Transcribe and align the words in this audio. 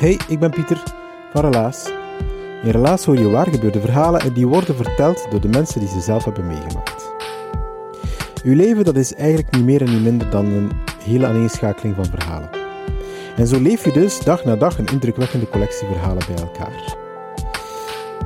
Hey, 0.00 0.18
ik 0.28 0.38
ben 0.38 0.50
Pieter 0.50 0.82
van 1.32 1.44
Relaas. 1.44 1.90
In 2.62 2.70
Relaas 2.70 3.04
hoor 3.04 3.18
je 3.18 3.28
waargebeurde 3.28 3.80
verhalen 3.80 4.20
en 4.20 4.32
die 4.32 4.46
worden 4.46 4.76
verteld 4.76 5.26
door 5.30 5.40
de 5.40 5.48
mensen 5.48 5.80
die 5.80 5.88
ze 5.88 6.00
zelf 6.00 6.24
hebben 6.24 6.46
meegemaakt. 6.46 7.12
Uw 8.44 8.54
leven 8.54 8.84
dat 8.84 8.96
is 8.96 9.14
eigenlijk 9.14 9.54
niet 9.54 9.64
meer 9.64 9.82
en 9.82 9.90
niet 9.90 10.02
minder 10.02 10.30
dan 10.30 10.44
een 10.44 10.70
hele 11.04 11.26
aaneenschakeling 11.26 11.94
van 11.96 12.04
verhalen. 12.04 12.50
En 13.36 13.46
zo 13.46 13.60
leef 13.60 13.84
je 13.84 13.92
dus 13.92 14.20
dag 14.20 14.44
na 14.44 14.56
dag 14.56 14.78
een 14.78 14.88
indrukwekkende 14.92 15.48
collectie 15.48 15.86
verhalen 15.86 16.22
bij 16.26 16.44
elkaar. 16.44 16.96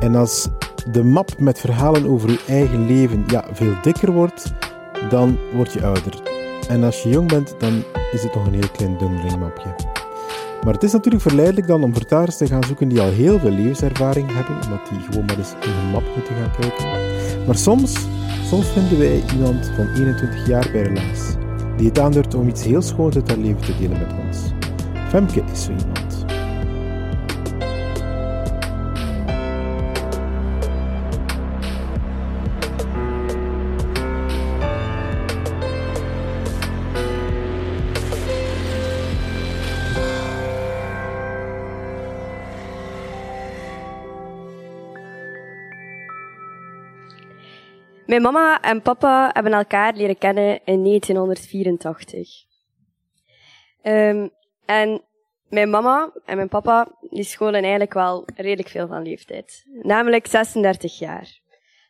En 0.00 0.14
als 0.14 0.48
de 0.91 1.05
map 1.05 1.38
met 1.38 1.61
verhalen 1.61 2.06
over 2.06 2.28
uw 2.28 2.38
eigen 2.48 2.86
leven 2.86 3.25
ja, 3.27 3.44
veel 3.53 3.75
dikker 3.83 4.12
wordt, 4.12 4.53
dan 5.11 5.38
word 5.55 5.72
je 5.72 5.84
ouder. 5.84 6.22
En 6.69 6.84
als 6.84 7.03
je 7.03 7.09
jong 7.09 7.28
bent, 7.28 7.55
dan 7.59 7.83
is 8.12 8.22
het 8.22 8.34
nog 8.34 8.47
een 8.47 8.55
heel 8.55 8.70
klein 8.77 8.98
dundelingmapje. 8.98 9.94
Maar 10.65 10.75
het 10.75 10.83
is 10.83 10.93
natuurlijk 10.93 11.23
verleidelijk 11.23 11.67
dan 11.67 11.83
om 11.83 11.95
vertalers 11.95 12.37
te 12.37 12.47
gaan 12.47 12.65
zoeken 12.65 12.89
die 12.89 13.01
al 13.01 13.11
heel 13.11 13.39
veel 13.39 13.51
levenservaring 13.51 14.33
hebben, 14.33 14.55
omdat 14.55 14.89
die 14.89 14.98
gewoon 15.01 15.25
maar 15.25 15.39
eens 15.39 15.55
in 15.61 15.71
hun 15.71 15.91
map 15.91 16.03
moeten 16.17 16.34
gaan 16.34 16.51
kijken. 16.61 16.87
Maar 17.47 17.56
soms, 17.56 18.06
soms 18.45 18.67
vinden 18.67 18.98
wij 18.98 19.23
iemand 19.34 19.73
van 19.77 19.89
21 19.95 20.47
jaar 20.47 20.69
bij 20.73 20.83
Relaas, 20.83 21.34
die 21.77 21.89
het 21.89 21.98
aandurft 21.98 22.34
om 22.34 22.48
iets 22.48 22.65
heel 22.65 22.83
schoons 22.83 23.15
uit 23.15 23.29
haar 23.29 23.39
leven 23.39 23.62
te 23.62 23.77
delen 23.81 23.98
met 23.98 24.12
ons. 24.27 24.39
Femke 25.09 25.43
is 25.53 25.65
zo 25.65 25.71
iemand. 25.71 26.03
Mijn 48.15 48.27
mama 48.27 48.61
en 48.61 48.83
papa 48.83 49.31
hebben 49.33 49.53
elkaar 49.53 49.95
leren 49.95 50.19
kennen 50.19 50.61
in 50.65 50.84
1984. 50.84 52.45
Um, 53.83 54.31
en 54.65 55.03
mijn 55.48 55.71
mama 55.71 56.12
en 56.25 56.37
mijn 56.37 56.48
papa 56.48 56.89
die 57.01 57.25
scholen 57.25 57.61
eigenlijk 57.61 57.95
wel 57.95 58.25
redelijk 58.37 58.69
veel 58.69 58.87
van 58.87 59.03
leeftijd. 59.03 59.65
Namelijk 59.83 60.27
36 60.27 60.98
jaar. 60.98 61.41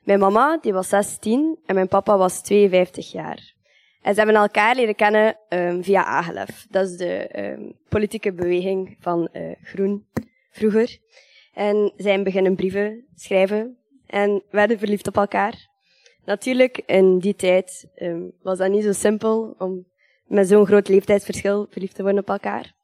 Mijn 0.03 0.19
mama 0.19 0.59
die 0.61 0.73
was 0.73 0.89
16 0.89 1.59
en 1.67 1.75
mijn 1.75 1.89
papa 1.89 2.17
was 2.17 2.43
52 2.43 3.13
jaar. 3.13 3.55
En 4.03 4.15
ze 4.15 4.21
hebben 4.21 4.37
elkaar 4.37 4.75
leren 4.75 4.95
kennen 4.95 5.37
um, 5.49 5.85
via 5.85 6.05
AGLEF. 6.05 6.67
Dat 6.71 6.89
is 6.89 6.97
de 6.97 7.41
um, 7.43 7.73
politieke 7.89 8.33
beweging 8.33 8.97
van 9.01 9.29
uh, 9.33 9.53
Groen 9.63 10.07
vroeger. 10.51 10.99
En 11.53 11.93
zij 11.97 12.23
beginnen 12.23 12.57
brieven 12.57 13.07
schrijven 13.15 13.79
en 14.07 14.43
werden 14.51 14.79
verliefd 14.79 15.07
op 15.07 15.17
elkaar. 15.17 15.73
Natuurlijk, 16.25 16.83
in 16.87 17.19
die 17.19 17.35
tijd 17.35 17.87
um, 17.97 18.33
was 18.43 18.59
dat 18.59 18.71
niet 18.71 18.85
zo 18.85 18.93
simpel 18.93 19.55
om 19.59 19.87
met 20.27 20.49
zo'n 20.49 20.67
groot 20.67 20.89
leeftijdsverschil 20.89 21.67
verliefd 21.71 21.95
te 21.95 22.03
worden 22.03 22.21
op 22.21 22.29
elkaar. 22.29 22.75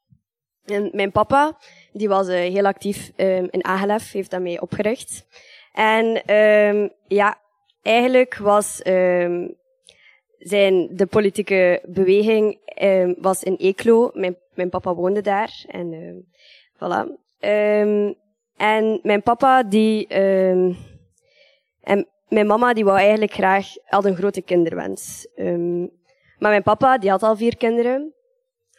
En 0.65 0.89
mijn 0.93 1.11
papa, 1.11 1.57
die 1.93 2.09
was 2.09 2.27
uh, 2.27 2.35
heel 2.35 2.65
actief 2.65 3.11
um, 3.17 3.47
in 3.51 3.65
AGLF, 3.65 4.11
heeft 4.11 4.31
dat 4.31 4.59
opgericht. 4.59 5.25
En 5.73 6.35
um, 6.35 6.91
ja, 7.07 7.39
eigenlijk 7.81 8.37
was 8.37 8.75
zijn, 10.37 10.95
de 10.95 11.05
politieke 11.09 11.81
beweging 11.87 12.59
was 13.19 13.43
in 13.43 13.55
Eeklo. 13.55 14.11
Mijn, 14.53 14.69
papa 14.69 14.93
woonde 14.93 15.21
daar. 15.21 15.63
En 15.67 16.25
voilà. 16.75 17.07
en 18.57 18.99
mijn 19.03 19.23
papa, 19.23 19.63
die... 19.63 20.07
mijn 22.31 22.47
mama 22.47 22.73
die 22.73 22.83
wou 22.83 22.97
eigenlijk 22.97 23.33
graag, 23.33 23.67
had 23.85 24.05
een 24.05 24.15
grote 24.15 24.41
kinderwens. 24.41 25.27
Um, 25.35 25.91
maar 26.39 26.49
mijn 26.49 26.63
papa 26.63 26.97
die 26.97 27.09
had 27.09 27.23
al 27.23 27.35
vier 27.35 27.57
kinderen. 27.57 28.13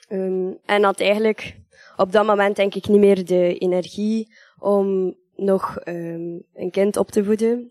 Um, 0.09 0.59
en 0.65 0.83
had 0.83 1.01
eigenlijk 1.01 1.57
op 1.97 2.13
dat 2.13 2.27
moment 2.27 2.57
denk 2.57 2.75
ik 2.75 2.89
niet 2.89 3.01
meer 3.01 3.25
de 3.25 3.59
energie 3.59 4.35
om 4.59 5.17
nog 5.37 5.79
um, 5.85 6.43
een 6.55 6.71
kind 6.71 6.97
op 6.97 7.11
te 7.11 7.25
voeden. 7.25 7.71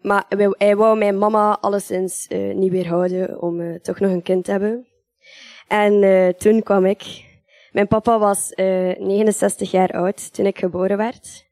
maar 0.00 0.24
hij 0.58 0.76
wou 0.76 0.98
mijn 0.98 1.18
mama 1.18 1.58
alleszins 1.60 2.26
uh, 2.28 2.54
niet 2.54 2.70
weerhouden 2.70 3.42
om 3.42 3.60
uh, 3.60 3.74
toch 3.74 4.00
nog 4.00 4.10
een 4.10 4.22
kind 4.22 4.44
te 4.44 4.50
hebben. 4.50 4.86
En 5.68 6.02
uh, 6.02 6.28
toen 6.28 6.62
kwam 6.62 6.86
ik. 6.86 7.30
Mijn 7.72 7.88
papa 7.88 8.18
was 8.18 8.52
69 8.54 9.70
jaar 9.70 9.90
oud 9.90 10.34
toen 10.34 10.46
ik 10.46 10.58
geboren 10.58 10.96
werd. 10.96 11.46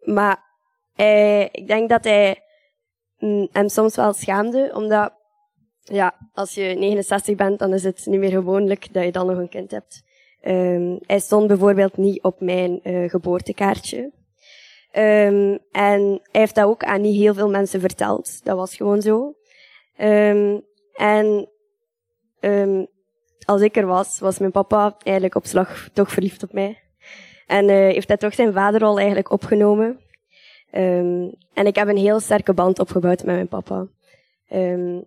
maar 0.00 0.49
hij, 1.00 1.48
ik 1.52 1.66
denk 1.66 1.88
dat 1.88 2.04
hij 2.04 2.42
mm, 3.18 3.48
hem 3.52 3.68
soms 3.68 3.96
wel 3.96 4.12
schaamde, 4.12 4.70
omdat 4.74 5.12
ja, 5.82 6.30
als 6.32 6.54
je 6.54 6.62
69 6.62 7.36
bent, 7.36 7.58
dan 7.58 7.72
is 7.72 7.84
het 7.84 8.06
niet 8.06 8.20
meer 8.20 8.30
gewoonlijk 8.30 8.92
dat 8.92 9.04
je 9.04 9.12
dan 9.12 9.26
nog 9.26 9.36
een 9.36 9.48
kind 9.48 9.70
hebt. 9.70 10.02
Um, 10.42 10.98
hij 11.06 11.18
stond 11.18 11.46
bijvoorbeeld 11.46 11.96
niet 11.96 12.22
op 12.22 12.40
mijn 12.40 12.80
uh, 12.82 13.10
geboortekaartje. 13.10 13.98
Um, 14.92 15.58
en 15.70 16.20
hij 16.32 16.40
heeft 16.40 16.54
dat 16.54 16.64
ook 16.64 16.84
aan 16.84 17.00
niet 17.00 17.16
heel 17.16 17.34
veel 17.34 17.50
mensen 17.50 17.80
verteld. 17.80 18.44
Dat 18.44 18.56
was 18.56 18.76
gewoon 18.76 19.02
zo. 19.02 19.34
Um, 20.00 20.62
en 20.94 21.48
als 23.44 23.60
ik 23.60 23.76
er 23.76 23.86
was, 23.86 24.18
was 24.18 24.38
mijn 24.38 24.50
papa 24.50 24.96
eigenlijk 25.02 25.34
op 25.34 25.46
slag 25.46 25.88
toch 25.92 26.10
verliefd 26.10 26.42
op 26.42 26.52
mij. 26.52 26.78
En 27.46 27.68
uh, 27.68 27.74
heeft 27.74 28.08
hij 28.08 28.16
toch 28.16 28.34
zijn 28.34 28.52
vaderrol 28.52 28.96
eigenlijk 28.96 29.30
opgenomen. 29.30 30.00
Um, 30.72 31.34
en 31.54 31.66
ik 31.66 31.74
heb 31.74 31.88
een 31.88 31.96
heel 31.96 32.20
sterke 32.20 32.54
band 32.54 32.78
opgebouwd 32.78 33.24
met 33.24 33.34
mijn 33.34 33.48
papa. 33.48 33.86
Um, 34.52 35.04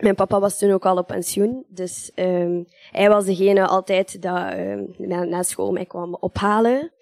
mijn 0.00 0.14
papa 0.14 0.40
was 0.40 0.58
toen 0.58 0.72
ook 0.72 0.86
al 0.86 0.96
op 0.96 1.06
pensioen, 1.06 1.64
dus 1.68 2.12
um, 2.14 2.66
hij 2.90 3.08
was 3.08 3.24
degene 3.24 3.66
altijd 3.66 4.22
dat 4.22 4.56
na, 4.98 5.42
school 5.42 5.72
mij 5.72 5.84
kwam 5.86 6.14
ophalen. 6.14 6.92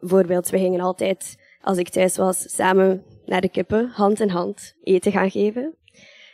Bijvoorbeeld, 0.00 0.48
we 0.48 0.58
gingen 0.58 0.80
altijd, 0.80 1.36
als 1.60 1.78
ik 1.78 1.88
thuis 1.88 2.16
was, 2.16 2.54
samen 2.54 3.04
naar 3.26 3.40
de 3.40 3.48
kippen, 3.48 3.88
hand 3.88 4.20
in 4.20 4.28
hand, 4.28 4.74
eten 4.82 5.12
gaan 5.12 5.30
geven. 5.30 5.76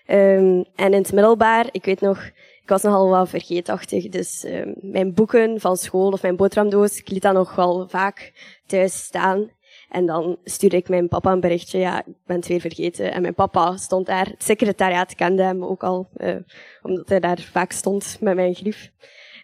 En 0.06 0.66
in 0.74 0.92
het 0.92 1.12
middelbaar, 1.12 1.68
ik 1.70 1.84
weet 1.84 2.00
nog, 2.00 2.18
ik 2.62 2.68
was 2.68 2.82
nogal 2.82 3.10
wel 3.10 3.26
vergeetachtig, 3.26 4.08
dus 4.08 4.46
mijn 4.80 5.14
boeken 5.14 5.60
van 5.60 5.76
school 5.76 6.10
of 6.10 6.22
mijn 6.22 6.36
boterhamdoos, 6.36 6.98
ik 6.98 7.08
liet 7.08 7.22
dat 7.22 7.34
nog 7.34 7.54
wel 7.54 7.88
vaak 7.88 8.32
thuis 8.66 9.04
staan. 9.04 9.50
En 9.88 10.06
dan 10.06 10.38
stuurde 10.44 10.76
ik 10.76 10.88
mijn 10.88 11.08
papa 11.08 11.32
een 11.32 11.40
berichtje, 11.40 11.78
ja, 11.78 11.98
ik 11.98 12.14
ben 12.26 12.36
het 12.36 12.46
weer 12.46 12.60
vergeten. 12.60 13.12
En 13.12 13.22
mijn 13.22 13.34
papa 13.34 13.76
stond 13.76 14.06
daar, 14.06 14.26
het 14.26 14.42
secretariaat 14.42 15.14
kende 15.14 15.42
hem 15.42 15.64
ook 15.64 15.82
al, 15.82 16.08
uh, 16.16 16.36
omdat 16.82 17.08
hij 17.08 17.20
daar 17.20 17.48
vaak 17.52 17.72
stond 17.72 18.16
met 18.20 18.34
mijn 18.34 18.54
grief. 18.54 18.90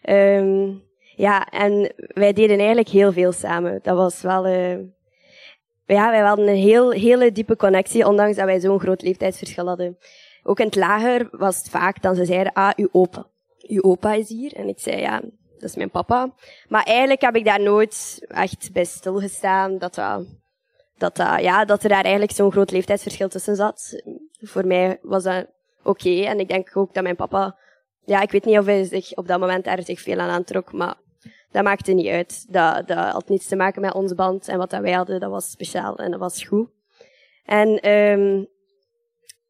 Um, 0.09 0.83
ja, 1.17 1.47
en 1.47 1.93
wij 1.97 2.33
deden 2.33 2.59
eigenlijk 2.59 2.89
heel 2.89 3.13
veel 3.13 3.33
samen. 3.33 3.79
Dat 3.83 3.97
was 3.97 4.21
wel, 4.21 4.47
uh, 4.47 4.79
ja, 5.87 6.11
wij 6.11 6.21
hadden 6.21 6.49
een 6.49 6.55
heel, 6.55 6.91
hele 6.91 7.33
diepe 7.33 7.57
connectie, 7.57 8.07
ondanks 8.07 8.37
dat 8.37 8.45
wij 8.45 8.61
zo'n 8.61 8.81
groot 8.81 9.03
leeftijdsverschil 9.03 9.67
hadden. 9.67 9.99
Ook 10.43 10.61
in 10.61 10.67
het 10.67 10.77
lager 10.77 11.29
was 11.31 11.57
het 11.57 11.69
vaak 11.69 12.03
dat 12.03 12.17
ze 12.17 12.25
zeiden, 12.25 12.53
ah, 12.53 12.73
uw 12.77 12.89
opa. 12.93 13.27
Uw 13.69 13.83
opa 13.83 14.13
is 14.15 14.29
hier. 14.29 14.53
En 14.55 14.69
ik 14.69 14.79
zei, 14.79 15.01
ja, 15.01 15.23
dat 15.61 15.69
is 15.69 15.77
mijn 15.77 15.91
papa. 15.91 16.35
Maar 16.69 16.85
eigenlijk 16.85 17.21
heb 17.21 17.37
ik 17.37 17.45
daar 17.45 17.61
nooit 17.61 18.25
echt 18.29 18.73
bij 18.73 18.85
stilgestaan 18.85 19.79
dat 19.79 19.95
dat, 19.95 20.27
dat, 20.99 21.17
ja, 21.17 21.65
dat 21.65 21.83
er 21.83 21.89
daar 21.89 22.03
eigenlijk 22.03 22.33
zo'n 22.33 22.53
groot 22.53 22.71
leeftijdsverschil 22.71 23.29
tussen 23.29 23.57
zat. 23.57 24.03
Voor 24.41 24.67
mij 24.67 24.99
was 25.03 25.23
dat 25.23 25.47
oké. 25.83 26.23
En 26.23 26.41
ik 26.41 26.49
denk 26.49 26.77
ook 26.77 26.95
dat 26.95 27.03
mijn 27.03 27.17
papa 27.17 27.57
ja, 28.05 28.21
ik 28.21 28.31
weet 28.31 28.45
niet 28.45 28.59
of 28.59 28.65
hij 28.65 28.85
zich 28.85 29.15
op 29.15 29.27
dat 29.27 29.41
moment 29.41 29.67
er 29.67 29.83
zich 29.83 30.01
veel 30.01 30.19
aan 30.19 30.31
aantrok, 30.31 30.73
maar 30.73 30.95
dat 31.51 31.65
maakte 31.65 31.93
niet 31.93 32.09
uit. 32.09 32.53
Dat, 32.53 32.89
dat 32.89 32.99
had 32.99 33.29
niets 33.29 33.49
te 33.49 33.57
maken 33.57 33.81
met 33.81 33.95
onze 33.95 34.15
band 34.15 34.49
en 34.49 34.59
wat 34.59 34.71
dat 34.71 34.81
wij 34.81 34.93
hadden, 34.93 35.21
dat 35.21 35.31
was 35.31 35.51
speciaal 35.51 35.97
en 35.97 36.11
dat 36.11 36.21
was 36.21 36.45
goed. 36.45 36.69
En 37.45 37.91
um, 37.91 38.49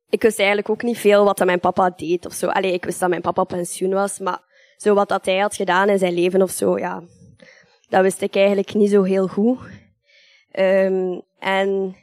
ik 0.09 0.23
wist 0.23 0.39
eigenlijk 0.39 0.71
ook 0.71 0.83
niet 0.83 0.99
veel 0.99 1.25
wat 1.25 1.45
mijn 1.45 1.61
papa 1.61 1.91
deed 1.91 2.27
of 2.27 2.33
zo. 2.33 2.47
Allee, 2.47 2.73
ik 2.73 2.85
wist 2.85 3.01
dat 3.01 3.09
mijn 3.09 3.21
papa 3.21 3.45
pensioen 3.45 3.93
was, 3.93 4.19
maar 4.19 4.43
zo 4.81 4.95
wat 4.95 5.09
dat 5.09 5.25
hij 5.25 5.39
had 5.39 5.57
gedaan 5.57 5.89
in 5.89 5.99
zijn 5.99 6.15
leven 6.15 6.43
of 6.43 6.51
zo, 6.51 6.79
ja, 6.79 7.03
dat 7.89 8.03
wist 8.03 8.21
ik 8.21 8.37
eigenlijk 8.37 8.75
niet 8.75 8.91
zo 8.91 9.03
heel 9.03 9.27
goed. 9.27 9.59
Um, 10.53 11.23
en 11.39 11.97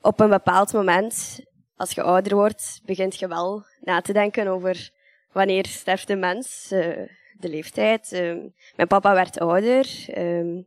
op 0.00 0.20
een 0.20 0.28
bepaald 0.28 0.72
moment, 0.72 1.40
als 1.76 1.90
je 1.90 2.02
ouder 2.02 2.34
wordt, 2.34 2.80
begint 2.84 3.18
je 3.18 3.28
wel 3.28 3.64
na 3.80 4.00
te 4.00 4.12
denken 4.12 4.46
over 4.46 4.90
wanneer 5.32 5.66
sterft 5.66 6.06
de 6.06 6.16
mens, 6.16 6.72
uh, 6.72 7.08
de 7.38 7.48
leeftijd. 7.48 8.12
Um, 8.12 8.54
mijn 8.76 8.88
papa 8.88 9.14
werd 9.14 9.38
ouder. 9.38 10.06
Um, 10.16 10.66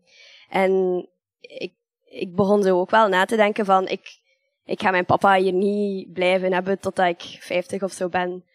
en 0.49 1.07
ik, 1.39 1.73
ik 2.05 2.35
begon 2.35 2.63
zo 2.63 2.79
ook 2.79 2.89
wel 2.89 3.07
na 3.07 3.25
te 3.25 3.35
denken 3.35 3.65
van, 3.65 3.87
ik, 3.87 4.19
ik 4.65 4.81
ga 4.81 4.91
mijn 4.91 5.05
papa 5.05 5.35
hier 5.35 5.53
niet 5.53 6.13
blijven 6.13 6.53
hebben 6.53 6.79
totdat 6.79 7.07
ik 7.07 7.21
50 7.39 7.83
of 7.83 7.91
zo 7.91 8.09
ben. 8.09 8.45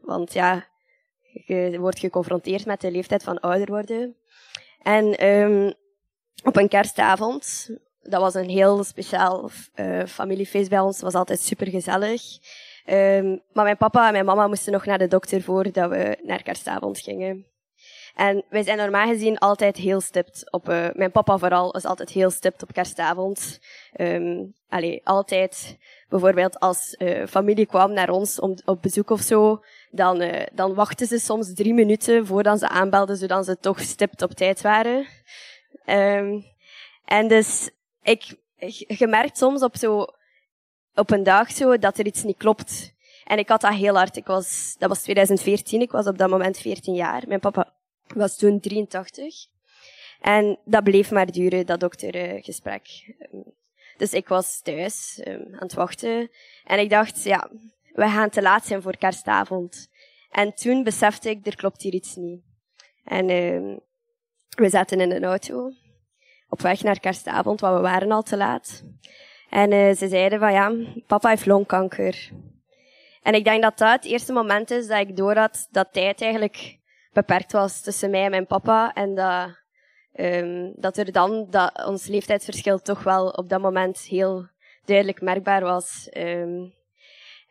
Want 0.00 0.32
ja, 0.32 0.66
je 1.44 1.76
wordt 1.80 1.98
geconfronteerd 1.98 2.66
met 2.66 2.80
de 2.80 2.90
leeftijd 2.90 3.22
van 3.22 3.40
ouder 3.40 3.66
worden. 3.66 4.16
En 4.82 5.26
um, 5.26 5.74
op 6.44 6.56
een 6.56 6.68
kerstavond, 6.68 7.70
dat 8.02 8.20
was 8.20 8.34
een 8.34 8.48
heel 8.48 8.84
speciaal 8.84 9.50
uh, 9.74 10.04
familiefeest 10.04 10.70
bij 10.70 10.80
ons, 10.80 11.00
was 11.00 11.14
altijd 11.14 11.40
super 11.40 11.66
gezellig. 11.66 12.22
Um, 12.86 13.42
maar 13.52 13.64
mijn 13.64 13.76
papa 13.76 14.06
en 14.06 14.12
mijn 14.12 14.24
mama 14.24 14.46
moesten 14.46 14.72
nog 14.72 14.84
naar 14.84 14.98
de 14.98 15.08
dokter 15.08 15.42
voordat 15.42 15.90
we 15.90 16.18
naar 16.22 16.42
kerstavond 16.42 16.98
gingen. 16.98 17.46
En 18.14 18.44
wij 18.48 18.62
zijn 18.62 18.78
normaal 18.78 19.06
gezien 19.06 19.38
altijd 19.38 19.76
heel 19.76 20.00
stipt 20.00 20.52
op, 20.52 20.68
uh, 20.68 20.86
mijn 20.92 21.10
papa 21.10 21.38
vooral 21.38 21.72
is 21.72 21.84
altijd 21.84 22.10
heel 22.10 22.30
stipt 22.30 22.62
op 22.62 22.72
kerstavond. 22.72 23.60
Um, 24.00 24.54
allee, 24.68 25.00
altijd, 25.04 25.78
bijvoorbeeld 26.08 26.60
als 26.60 26.94
uh, 26.98 27.26
familie 27.26 27.66
kwam 27.66 27.92
naar 27.92 28.10
ons 28.10 28.40
om, 28.40 28.54
op 28.64 28.82
bezoek 28.82 29.10
of 29.10 29.20
zo, 29.20 29.62
dan, 29.96 30.22
uh, 30.22 30.42
dan 30.52 30.74
wachten 30.74 31.06
ze 31.06 31.18
soms 31.18 31.54
drie 31.54 31.74
minuten 31.74 32.26
voordat 32.26 32.58
ze 32.58 32.68
aanbelden, 32.68 33.16
zodat 33.16 33.44
ze 33.44 33.58
toch 33.58 33.80
stipt 33.80 34.22
op 34.22 34.30
tijd 34.30 34.60
waren. 34.60 35.06
Um, 35.86 36.44
en 37.04 37.28
dus, 37.28 37.70
ik, 38.02 38.36
je 38.98 39.06
merkt 39.06 39.38
soms 39.38 39.62
op 39.62 39.76
zo, 39.76 40.06
op 40.94 41.10
een 41.10 41.22
dag 41.22 41.50
zo, 41.50 41.78
dat 41.78 41.98
er 41.98 42.06
iets 42.06 42.22
niet 42.22 42.36
klopt. 42.36 42.94
En 43.24 43.38
ik 43.38 43.48
had 43.48 43.60
dat 43.60 43.74
heel 43.74 43.94
hard. 43.94 44.16
Ik 44.16 44.26
was, 44.26 44.76
dat 44.78 44.88
was 44.88 45.02
2014, 45.02 45.80
ik 45.80 45.90
was 45.90 46.06
op 46.06 46.18
dat 46.18 46.30
moment 46.30 46.58
14 46.58 46.94
jaar. 46.94 47.22
Mijn 47.26 47.40
papa 47.40 47.74
was 48.06 48.36
toen 48.36 48.60
83. 48.60 49.34
En 50.20 50.58
dat 50.64 50.84
bleef 50.84 51.10
maar 51.10 51.32
duren, 51.32 51.66
dat 51.66 51.80
doktergesprek. 51.80 53.14
Dus 53.96 54.12
ik 54.12 54.28
was 54.28 54.60
thuis 54.60 55.20
um, 55.24 55.54
aan 55.54 55.58
het 55.58 55.74
wachten. 55.74 56.30
En 56.64 56.78
ik 56.78 56.90
dacht, 56.90 57.22
ja, 57.22 57.50
we 57.96 58.08
gaan 58.08 58.30
te 58.30 58.42
laat 58.42 58.66
zijn 58.66 58.82
voor 58.82 58.96
kerstavond. 58.96 59.88
En 60.30 60.54
toen 60.54 60.82
besefte 60.82 61.30
ik, 61.30 61.46
er 61.46 61.56
klopt 61.56 61.82
hier 61.82 61.92
iets 61.92 62.16
niet. 62.16 62.42
En 63.04 63.30
um, 63.30 63.80
we 64.56 64.68
zaten 64.68 65.00
in 65.00 65.10
een 65.10 65.24
auto, 65.24 65.70
op 66.48 66.60
weg 66.60 66.82
naar 66.82 67.00
kerstavond, 67.00 67.60
want 67.60 67.76
we 67.76 67.80
waren 67.80 68.12
al 68.12 68.22
te 68.22 68.36
laat. 68.36 68.84
En 69.50 69.72
uh, 69.72 69.94
ze 69.94 70.08
zeiden 70.08 70.38
van, 70.38 70.52
ja, 70.52 70.72
papa 71.06 71.28
heeft 71.28 71.46
longkanker. 71.46 72.30
En 73.22 73.34
ik 73.34 73.44
denk 73.44 73.62
dat 73.62 73.78
dat 73.78 73.92
het 73.92 74.04
eerste 74.04 74.32
moment 74.32 74.70
is 74.70 74.86
dat 74.86 75.00
ik 75.00 75.16
door 75.16 75.36
had 75.36 75.68
dat 75.70 75.92
tijd 75.92 76.20
eigenlijk 76.22 76.78
beperkt 77.12 77.52
was 77.52 77.80
tussen 77.80 78.10
mij 78.10 78.24
en 78.24 78.30
mijn 78.30 78.46
papa. 78.46 78.92
En 78.94 79.14
dat, 79.14 79.48
um, 80.14 80.72
dat 80.76 80.96
er 80.96 81.12
dan 81.12 81.46
dat 81.50 81.86
ons 81.86 82.06
leeftijdsverschil 82.06 82.78
toch 82.78 83.02
wel 83.02 83.28
op 83.28 83.48
dat 83.48 83.60
moment 83.60 83.98
heel 83.98 84.48
duidelijk 84.84 85.20
merkbaar 85.20 85.62
was. 85.62 86.08
Um, 86.16 86.75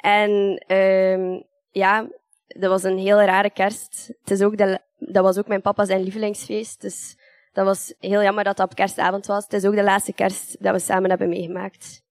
en 0.06 0.64
um, 0.78 1.44
ja, 1.72 2.08
dat 2.48 2.70
was 2.70 2.84
een 2.84 2.98
heel 2.98 3.22
rare 3.22 3.50
kerst. 3.50 4.08
Het 4.20 4.32
is 4.32 4.42
ook 4.42 4.58
de, 4.58 4.80
dat 5.00 5.24
was 5.24 5.38
ook 5.38 5.48
mijn 5.48 5.62
papa 5.62 5.86
zijn 5.86 6.02
lievelingsfeest. 6.02 6.82
Dus 6.82 7.18
dat 7.54 7.66
was 7.66 7.94
heel 8.00 8.22
jammer 8.22 8.44
dat 8.44 8.58
dat 8.58 8.70
op 8.70 8.76
kerstavond 8.76 9.26
was. 9.26 9.44
Het 9.44 9.54
is 9.54 9.66
ook 9.66 9.76
de 9.76 9.84
laatste 9.84 10.14
kerst 10.14 10.64
dat 10.64 10.74
we 10.74 10.80
samen 10.80 11.10
hebben 11.10 11.30
meegemaakt. 11.30 12.04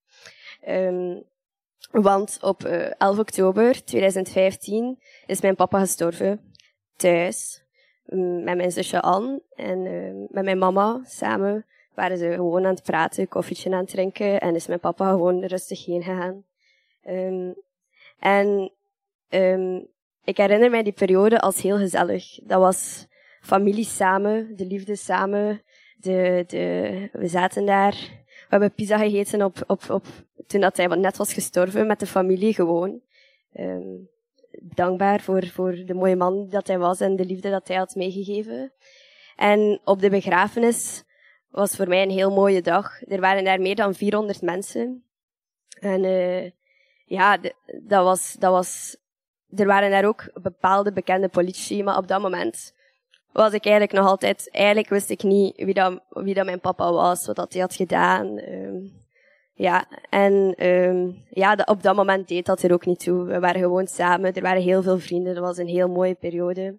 Um, 0.69 1.23
want 1.91 2.38
op 2.41 2.67
uh, 2.67 2.91
11 2.99 3.19
oktober 3.19 3.85
2015 3.85 4.99
is 5.26 5.41
mijn 5.41 5.55
papa 5.55 5.79
gestorven 5.79 6.52
thuis 6.96 7.62
met 8.44 8.56
mijn 8.56 8.73
zusje 8.73 9.00
Anne 9.00 9.43
en 9.55 9.85
uh, 9.85 10.29
met 10.29 10.44
mijn 10.44 10.58
mama 10.58 11.00
samen 11.05 11.67
waren 11.94 12.19
ze 12.19 12.32
gewoon 12.32 12.67
aan 12.67 12.75
het 12.75 12.82
praten, 12.82 13.29
koffietje 13.29 13.70
aan 13.70 13.79
het 13.79 13.88
drinken 13.88 14.41
en 14.41 14.55
is 14.55 14.67
mijn 14.67 14.81
papa 14.81 15.11
gewoon 15.11 15.44
rustig 15.44 15.85
heen 15.85 16.02
gegaan. 16.02 16.44
En 18.25 18.73
um, 19.29 19.87
ik 20.25 20.37
herinner 20.37 20.71
mij 20.71 20.82
die 20.82 20.93
periode 20.93 21.41
als 21.41 21.62
heel 21.62 21.76
gezellig. 21.76 22.38
Dat 22.43 22.61
was 22.61 23.06
familie 23.41 23.85
samen, 23.85 24.56
de 24.56 24.67
liefde 24.67 24.97
samen, 24.97 25.62
de, 25.97 26.44
de, 26.47 27.09
we 27.12 27.29
zaten 27.29 27.65
daar. 27.65 27.93
We 28.26 28.47
hebben 28.49 28.75
pizza 28.75 28.99
gegeten 28.99 29.43
op, 29.43 29.65
op, 29.67 29.91
op, 29.91 30.06
toen 30.47 30.61
dat 30.61 30.76
hij 30.76 30.87
net 30.87 31.17
was 31.17 31.32
gestorven 31.32 31.87
met 31.87 32.00
de 32.00 32.06
familie 32.06 32.55
gewoon. 32.55 33.00
Um, 33.53 34.09
dankbaar 34.61 35.20
voor, 35.20 35.47
voor 35.47 35.73
de 35.73 35.94
mooie 35.94 36.17
man 36.17 36.49
dat 36.49 36.67
hij 36.67 36.79
was 36.79 37.00
en 37.00 37.17
de 37.17 37.25
liefde 37.25 37.50
dat 37.50 37.69
hij 37.69 37.77
had 37.77 37.94
meegegeven. 37.94 38.73
En 39.37 39.81
op 39.85 40.00
de 40.00 40.11
begrafenis 40.11 41.05
was 41.49 41.77
voor 41.77 41.88
mij 41.88 42.03
een 42.03 42.11
heel 42.11 42.31
mooie 42.31 42.62
dag. 42.62 43.03
Er 43.03 43.20
waren 43.20 43.44
daar 43.44 43.61
meer 43.61 43.77
dan 43.77 43.94
400 43.94 44.43
mensen. 44.43 45.05
En 45.81 46.05
uh, 46.05 46.50
ja, 47.05 47.39
dat 47.83 48.05
was, 48.05 48.37
dat 48.39 48.53
was, 48.53 48.97
er 49.56 49.67
waren 49.67 49.91
daar 49.91 50.05
ook 50.05 50.31
bepaalde 50.43 50.93
bekende 50.93 51.29
politici, 51.29 51.83
maar 51.83 51.97
op 51.97 52.09
dat 52.09 52.23
moment 52.23 52.75
was 53.33 53.53
ik 53.53 53.65
eigenlijk 53.65 53.97
nog 53.97 54.06
altijd, 54.06 54.49
eigenlijk 54.51 54.89
wist 54.89 55.11
ik 55.11 55.23
niet 55.23 55.56
wie 55.56 55.75
dat, 55.75 56.01
wie 56.09 56.35
dat 56.35 56.45
mijn 56.45 56.61
papa 56.61 56.93
was, 56.93 57.27
wat 57.27 57.37
dat 57.37 57.53
hij 57.53 57.62
had 57.62 57.75
gedaan. 57.75 58.39
Um, 58.39 59.03
ja, 59.55 59.89
en 60.11 60.67
um, 60.67 61.25
ja, 61.31 61.59
op 61.65 61.83
dat 61.83 61.97
moment 61.97 62.29
deed 62.29 62.47
dat 62.47 62.62
er 62.62 62.73
ook 62.73 62.87
niet 62.87 63.01
toe. 63.01 63.25
We 63.25 63.39
waren 63.39 63.61
gewoon 63.61 63.87
samen, 63.87 64.33
er 64.33 64.43
waren 64.43 64.62
heel 64.62 64.83
veel 64.83 64.99
vrienden, 64.99 65.35
dat 65.35 65.45
was 65.45 65.56
een 65.56 65.67
heel 65.67 65.89
mooie 65.89 66.15
periode. 66.15 66.79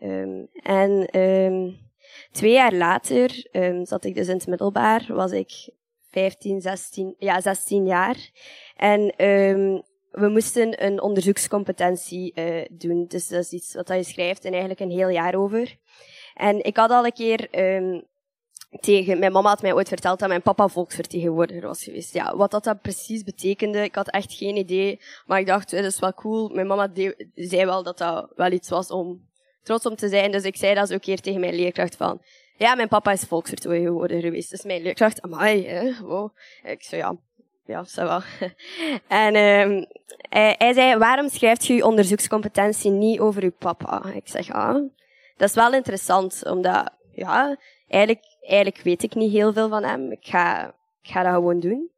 Um, 0.00 0.48
en 0.52 1.08
twee 2.32 2.52
jaar 2.52 2.72
later 2.72 3.48
zat 3.82 4.04
ik 4.04 4.14
dus 4.14 4.28
in 4.28 4.36
het 4.36 4.46
middelbaar, 4.46 5.06
was 5.08 5.32
ik 5.32 5.70
15, 6.10 6.60
16, 6.60 7.14
ja, 7.18 7.40
16 7.40 7.86
jaar. 7.86 8.30
En 8.76 9.12
we 10.10 10.28
moesten 10.28 10.84
een 10.84 11.02
onderzoekscompetentie 11.02 12.32
uh, 12.34 12.64
doen. 12.70 13.06
Dus 13.06 13.28
dat 13.28 13.40
is 13.40 13.50
iets 13.50 13.74
wat 13.74 13.88
je 13.88 14.02
schrijft 14.02 14.44
en 14.44 14.50
eigenlijk 14.50 14.80
een 14.80 14.90
heel 14.90 15.08
jaar 15.08 15.34
over. 15.34 15.76
En 16.34 16.64
ik 16.64 16.76
had 16.76 16.90
al 16.90 17.04
een 17.04 17.12
keer 17.12 17.48
tegen, 18.80 19.18
mijn 19.18 19.32
mama 19.32 19.48
had 19.48 19.62
mij 19.62 19.74
ooit 19.74 19.88
verteld 19.88 20.18
dat 20.18 20.28
mijn 20.28 20.42
papa 20.42 20.68
volksvertegenwoordiger 20.68 21.66
was 21.66 21.84
geweest. 21.84 22.14
Ja, 22.14 22.36
wat 22.36 22.50
dat, 22.50 22.64
dat 22.64 22.80
precies 22.80 23.22
betekende, 23.22 23.82
ik 23.82 23.94
had 23.94 24.10
echt 24.10 24.32
geen 24.32 24.56
idee. 24.56 25.00
Maar 25.26 25.40
ik 25.40 25.46
dacht, 25.46 25.70
dat 25.70 25.84
is 25.84 25.98
wel 25.98 26.14
cool. 26.14 26.48
Mijn 26.48 26.66
mama 26.66 26.90
zei 27.34 27.64
wel 27.64 27.82
dat 27.82 27.98
dat 27.98 28.32
wel 28.34 28.52
iets 28.52 28.68
was 28.68 28.90
om 28.90 29.28
trots 29.62 29.86
om 29.86 29.96
te 29.96 30.08
zijn. 30.08 30.32
Dus 30.32 30.42
ik 30.42 30.56
zei 30.56 30.74
dat 30.74 30.88
zo 30.88 30.94
een 30.94 31.00
keer 31.00 31.20
tegen 31.20 31.40
mijn 31.40 31.54
leerkracht 31.54 31.96
van, 31.96 32.22
ja, 32.56 32.74
mijn 32.74 32.88
papa 32.88 33.12
is 33.12 33.22
volksvertegenwoordiger 33.22 34.22
geweest. 34.22 34.50
Dus 34.50 34.62
mijn 34.62 34.82
leerkracht, 34.82 35.22
amai, 35.22 35.66
hè, 35.66 36.00
wow. 36.00 36.36
Ik 36.62 36.82
zei, 36.82 37.00
ja, 37.00 37.16
ja, 37.66 37.84
zo 37.84 38.04
wel. 38.04 38.20
en 39.08 39.36
um, 39.36 39.86
hij, 40.28 40.54
hij, 40.58 40.72
zei, 40.72 40.96
waarom 40.96 41.28
schrijft 41.28 41.66
je 41.66 41.74
je 41.74 41.84
onderzoekscompetentie 41.84 42.90
niet 42.90 43.20
over 43.20 43.42
uw 43.42 43.54
papa? 43.58 44.02
Ik 44.14 44.28
zeg, 44.28 44.50
ah, 44.52 44.74
dat 45.36 45.48
is 45.48 45.54
wel 45.54 45.72
interessant, 45.72 46.42
omdat, 46.44 46.90
ja, 47.14 47.56
eigenlijk 47.88 48.36
eigenlijk 48.46 48.82
weet 48.82 49.02
ik 49.02 49.14
niet 49.14 49.32
heel 49.32 49.52
veel 49.52 49.68
van 49.68 49.84
hem. 49.84 50.12
Ik 50.12 50.26
ga, 50.26 50.66
ik 51.02 51.10
ga 51.10 51.22
dat 51.22 51.32
gewoon 51.32 51.60
doen. 51.60 51.90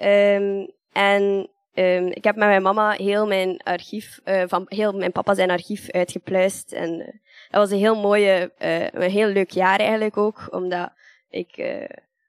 Um, 0.00 0.70
en 0.92 1.48
um, 1.74 2.06
ik 2.06 2.24
heb 2.24 2.36
met 2.36 2.48
mijn 2.48 2.62
mama 2.62 2.90
heel 2.90 3.26
mijn 3.26 3.62
archief, 3.62 4.20
uh, 4.24 4.42
van 4.46 4.64
heel 4.68 4.92
mijn 4.92 5.12
papa 5.12 5.34
zijn 5.34 5.50
archief 5.50 5.90
uitgepluist. 5.90 6.72
En 6.72 6.98
uh, 6.98 7.06
dat 7.50 7.60
was 7.60 7.70
een 7.70 7.78
heel 7.78 8.00
mooie, 8.00 8.52
uh, 8.58 8.88
een 8.90 9.10
heel 9.10 9.28
leuk 9.28 9.50
jaar 9.50 9.78
eigenlijk 9.78 10.16
ook, 10.16 10.48
omdat 10.50 10.90
ik, 11.30 11.56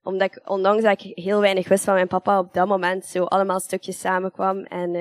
omdat 0.03 0.35
ik, 0.35 0.49
ondanks 0.49 0.83
dat 0.83 1.01
ik 1.01 1.23
heel 1.23 1.39
weinig 1.39 1.67
wist 1.67 1.83
van 1.83 1.93
mijn 1.93 2.07
papa, 2.07 2.39
op 2.39 2.53
dat 2.53 2.67
moment 2.67 3.05
zo 3.05 3.23
allemaal 3.23 3.59
stukjes 3.59 3.99
samenkwam. 3.99 4.63
En 4.63 4.93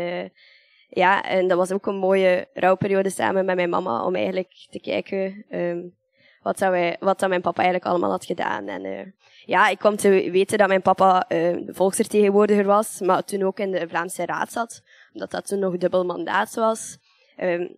ja, 0.89 1.23
en 1.23 1.49
dat 1.49 1.59
was 1.59 1.73
ook 1.73 1.87
een 1.87 1.97
mooie 1.97 2.49
rouwperiode 2.55 3.11
samen 3.11 3.45
met 3.45 3.57
mijn 3.57 3.71
mama, 3.71 4.05
om 4.05 4.15
eigenlijk 4.15 4.67
te 4.71 4.81
kijken 4.81 5.45
um, 5.51 5.95
wat, 6.43 6.59
dat 6.59 6.71
wij, 6.71 6.97
wat 7.01 7.21
dat 7.21 7.29
mijn 7.29 7.41
papa 7.41 7.63
eigenlijk 7.63 7.91
allemaal 7.91 8.11
had 8.11 8.25
gedaan. 8.25 8.69
En 8.69 8.85
uh, 8.85 9.07
ja, 9.45 9.69
ik 9.69 9.79
kwam 9.79 9.97
te 9.97 10.09
weten 10.09 10.59
dat 10.59 10.69
mijn 10.69 10.83
papa 10.83 11.25
uh, 11.29 11.57
volksvertegenwoordiger 11.67 12.65
was, 12.65 13.01
maar 13.01 13.25
toen 13.25 13.43
ook 13.43 13.59
in 13.59 13.71
de 13.71 13.89
Vlaamse 13.89 14.27
Raad 14.27 14.53
zat, 14.53 14.83
omdat 15.13 15.31
dat 15.31 15.47
toen 15.47 15.59
nog 15.59 15.77
dubbel 15.77 16.05
mandaat 16.05 16.55
was. 16.55 16.99
Um, 17.41 17.77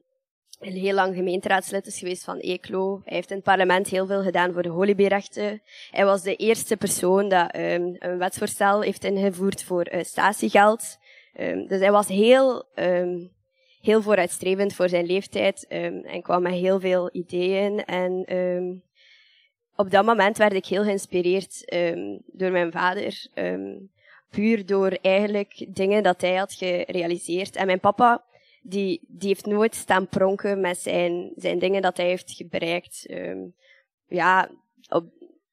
heel 0.60 0.94
lang 0.94 1.14
gemeenteraadslid 1.14 1.86
is 1.86 1.98
geweest 1.98 2.24
van 2.24 2.38
Eeklo. 2.38 3.00
Hij 3.04 3.14
heeft 3.14 3.30
in 3.30 3.36
het 3.36 3.44
parlement 3.44 3.88
heel 3.88 4.06
veel 4.06 4.22
gedaan 4.22 4.52
voor 4.52 4.62
de 4.62 4.68
holibierrechten. 4.68 5.62
Hij 5.90 6.04
was 6.04 6.22
de 6.22 6.36
eerste 6.36 6.76
persoon 6.76 7.28
dat 7.28 7.56
um, 7.56 7.96
een 7.98 8.18
wetsvoorstel 8.18 8.80
heeft 8.80 9.04
ingevoerd 9.04 9.64
voor 9.64 9.92
uh, 9.92 10.02
statiegeld. 10.02 10.98
Um, 11.40 11.66
dus 11.66 11.80
hij 11.80 11.92
was 11.92 12.08
heel, 12.08 12.64
um, 12.74 13.30
heel 13.80 14.02
vooruitstrevend 14.02 14.74
voor 14.74 14.88
zijn 14.88 15.06
leeftijd 15.06 15.66
en 15.66 16.22
kwam 16.22 16.42
met 16.42 16.52
heel 16.52 16.80
veel 16.80 17.08
ideeën. 17.12 17.84
En 17.84 18.82
op 19.76 19.90
dat 19.90 20.04
moment 20.04 20.36
werd 20.36 20.52
ik 20.52 20.66
heel 20.66 20.82
geïnspireerd 20.82 21.72
door 22.26 22.50
mijn 22.50 22.72
vader. 22.72 23.26
puur 24.30 24.66
door 24.66 24.90
eigenlijk 24.90 25.66
dingen 25.68 26.02
dat 26.02 26.20
hij 26.20 26.36
had 26.36 26.52
gerealiseerd. 26.52 27.56
En 27.56 27.66
mijn 27.66 27.80
papa 27.80 28.24
die, 28.66 29.00
die 29.06 29.28
heeft 29.28 29.46
nooit 29.46 29.74
staan 29.74 30.08
pronken 30.08 30.60
met 30.60 30.78
zijn, 30.78 31.32
zijn 31.36 31.58
dingen 31.58 31.82
dat 31.82 31.96
hij 31.96 32.06
heeft 32.06 32.48
bereikt. 32.50 33.06
Um, 33.10 33.54
ja, 34.06 34.50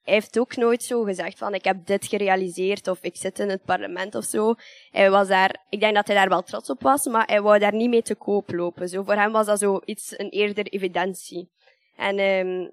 hij 0.04 0.14
heeft 0.14 0.40
ook 0.40 0.56
nooit 0.56 0.84
zo 0.84 1.04
gezegd 1.04 1.38
van 1.38 1.54
ik 1.54 1.64
heb 1.64 1.86
dit 1.86 2.06
gerealiseerd 2.06 2.88
of 2.88 3.00
ik 3.02 3.16
zit 3.16 3.40
in 3.40 3.50
het 3.50 3.64
parlement 3.64 4.16
of 4.16 4.24
zo. 4.24 4.54
Hij 4.92 5.12
was 5.12 5.28
daar, 5.28 5.64
ik 5.70 5.80
denk 5.80 5.96
dat 5.96 6.08
hij 6.08 6.16
daar 6.16 6.30
wel 6.30 6.44
trots 6.44 6.70
op 6.70 6.82
was, 6.82 7.06
maar 7.06 7.28
hij 7.28 7.42
wou 7.42 7.60
daar 7.60 7.76
niet 7.76 7.90
mee 7.90 8.02
te 8.02 8.16
koop 8.16 8.54
lopen. 8.54 8.90
Zo, 8.90 9.04
voor 9.04 9.16
hem 9.16 9.32
was 9.32 9.46
dat 9.46 9.60
zo 9.60 9.82
iets, 9.86 10.20
een 10.20 10.30
eerder 10.30 10.66
evidentie. 10.68 11.50
En 11.96 12.20
um, 12.20 12.72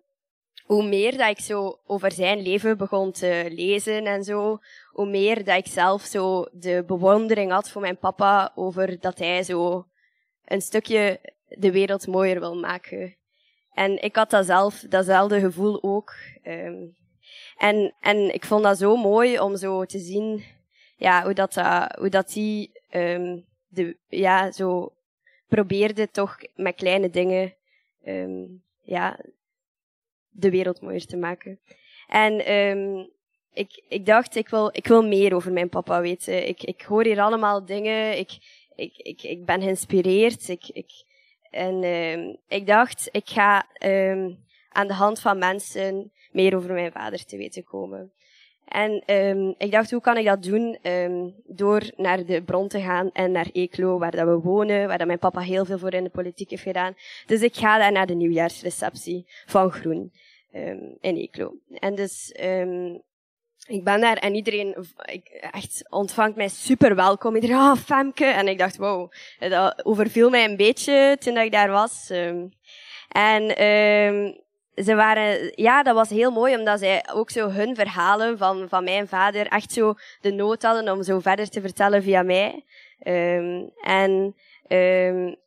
hoe 0.64 0.88
meer 0.88 1.16
dat 1.16 1.28
ik 1.28 1.40
zo 1.40 1.78
over 1.86 2.12
zijn 2.12 2.42
leven 2.42 2.76
begon 2.76 3.12
te 3.12 3.46
lezen 3.50 4.04
en 4.04 4.24
zo, 4.24 4.58
hoe 4.90 5.08
meer 5.08 5.44
dat 5.44 5.56
ik 5.56 5.66
zelf 5.66 6.02
zo 6.02 6.46
de 6.52 6.84
bewondering 6.86 7.52
had 7.52 7.70
voor 7.70 7.80
mijn 7.80 7.98
papa 7.98 8.52
over 8.54 9.00
dat 9.00 9.18
hij 9.18 9.42
zo 9.42 9.86
een 10.48 10.60
stukje 10.60 11.20
de 11.48 11.72
wereld 11.72 12.06
mooier 12.06 12.40
wil 12.40 12.56
maken. 12.56 13.16
En 13.72 14.02
ik 14.02 14.16
had 14.16 14.30
dat 14.30 14.46
zelf, 14.46 14.84
datzelfde 14.88 15.40
gevoel 15.40 15.82
ook. 15.82 16.14
Um, 16.44 16.96
en, 17.56 17.94
en 18.00 18.34
ik 18.34 18.44
vond 18.44 18.62
dat 18.62 18.78
zo 18.78 18.96
mooi 18.96 19.40
om 19.40 19.56
zo 19.56 19.84
te 19.84 19.98
zien, 19.98 20.44
ja, 20.96 21.24
hoe 21.24 21.34
dat, 21.34 21.56
uh, 21.56 21.86
hoe 21.86 22.08
dat 22.08 22.28
die, 22.32 22.70
um, 22.90 23.44
de, 23.68 23.96
ja, 24.08 24.50
zo 24.50 24.92
probeerde 25.48 26.10
toch 26.10 26.36
met 26.54 26.74
kleine 26.74 27.10
dingen, 27.10 27.54
um, 28.06 28.62
ja, 28.82 29.24
de 30.28 30.50
wereld 30.50 30.80
mooier 30.80 31.06
te 31.06 31.16
maken. 31.16 31.60
En 32.08 32.40
ik, 33.52 33.82
ik 33.88 34.06
dacht, 34.06 34.36
ik 34.36 34.48
wil, 34.48 34.68
ik 34.72 34.86
wil 34.86 35.06
meer 35.06 35.34
over 35.34 35.52
mijn 35.52 35.68
papa 35.68 36.00
weten. 36.00 36.48
Ik, 36.48 36.62
ik 36.62 36.82
hoor 36.82 37.04
hier 37.04 37.20
allemaal 37.20 37.64
dingen. 37.64 38.18
Ik, 38.18 38.38
ik, 38.78 38.96
ik, 38.96 39.22
ik 39.22 39.44
ben 39.44 39.62
geïnspireerd. 39.62 40.48
Ik, 40.48 40.68
ik, 40.68 40.90
en 41.50 41.82
uh, 41.82 42.36
ik 42.48 42.66
dacht, 42.66 43.08
ik 43.12 43.28
ga 43.28 43.66
uh, 43.84 44.36
aan 44.68 44.86
de 44.86 44.94
hand 44.94 45.20
van 45.20 45.38
mensen 45.38 46.12
meer 46.32 46.56
over 46.56 46.72
mijn 46.72 46.92
vader 46.92 47.24
te 47.24 47.36
weten 47.36 47.64
komen. 47.64 48.12
En 48.64 49.14
um, 49.14 49.54
ik 49.58 49.70
dacht, 49.70 49.90
hoe 49.90 50.00
kan 50.00 50.16
ik 50.16 50.24
dat 50.24 50.42
doen? 50.42 50.78
Door 51.46 51.82
naar 51.96 52.24
de 52.24 52.42
bron 52.42 52.68
te 52.68 52.80
gaan 52.80 53.10
en 53.12 53.32
naar 53.32 53.48
Eeklo, 53.52 53.98
waar 53.98 54.10
dat 54.10 54.26
we 54.26 54.38
wonen, 54.38 54.88
waar 54.88 54.98
dat 54.98 55.06
mijn 55.06 55.18
papa 55.18 55.40
heel 55.40 55.64
veel 55.64 55.78
voor 55.78 55.94
in 55.94 56.04
de 56.04 56.10
politiek 56.10 56.50
heeft 56.50 56.62
gedaan. 56.62 56.94
Dus 57.26 57.42
ik 57.42 57.56
ga 57.56 57.78
daar 57.78 57.92
naar 57.92 58.06
de 58.06 58.14
nieuwjaarsreceptie 58.14 59.24
van 59.46 59.70
Groen 59.70 60.12
in 61.00 61.16
Eeklo. 61.16 61.54
En 61.68 61.94
dus 61.94 62.34
ik 63.68 63.84
ben 63.84 64.00
daar 64.00 64.16
en 64.16 64.34
iedereen 64.34 64.76
ik, 65.04 65.26
echt 65.52 65.86
ontvangt 65.88 66.36
mij 66.36 66.48
super 66.48 66.94
welkom. 66.94 67.34
Iedereen, 67.34 67.56
ah, 67.56 67.70
oh, 67.70 67.76
Femke. 67.76 68.24
En 68.24 68.48
ik 68.48 68.58
dacht, 68.58 68.76
wow, 68.76 69.12
dat 69.38 69.84
overviel 69.84 70.30
mij 70.30 70.44
een 70.44 70.56
beetje 70.56 71.16
toen 71.20 71.36
ik 71.36 71.52
daar 71.52 71.70
was. 71.70 72.10
Um, 72.10 72.48
en 73.08 73.64
um, 73.64 74.40
ze 74.74 74.94
waren, 74.94 75.52
ja, 75.54 75.82
dat 75.82 75.94
was 75.94 76.08
heel 76.08 76.30
mooi, 76.30 76.56
omdat 76.56 76.78
zij 76.78 77.04
ook 77.12 77.30
zo 77.30 77.48
hun 77.48 77.74
verhalen 77.74 78.38
van, 78.38 78.68
van 78.68 78.84
mijn 78.84 79.08
vader 79.08 79.46
echt 79.46 79.72
zo 79.72 79.94
de 80.20 80.32
nood 80.32 80.62
hadden 80.62 80.92
om 80.92 81.02
zo 81.02 81.18
verder 81.18 81.48
te 81.48 81.60
vertellen 81.60 82.02
via 82.02 82.22
mij. 82.22 82.64
Um, 83.04 83.70
en 83.82 84.34